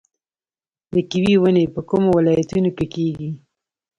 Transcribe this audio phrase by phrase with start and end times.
[0.93, 3.29] د کیوي ونې په کومو ولایتونو کې کیږي؟